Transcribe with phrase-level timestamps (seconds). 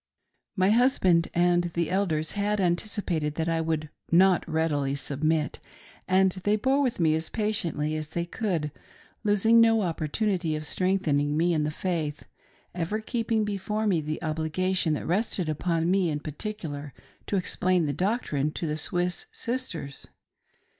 [0.55, 5.59] My husband and the Elders had anticipated that I would not readily submit,
[6.07, 8.71] and they bore with me as patiently as they could,
[9.23, 12.23] losing no opportunity of strengthening me in the faith,
[12.73, 16.95] ever keeping before me the obligation that rested upon me in particular
[17.27, 20.07] to explain the doctrine to the Swiss sisters.